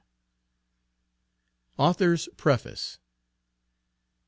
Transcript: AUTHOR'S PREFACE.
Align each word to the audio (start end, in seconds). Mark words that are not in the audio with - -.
AUTHOR'S 1.77 2.27
PREFACE. 2.35 2.97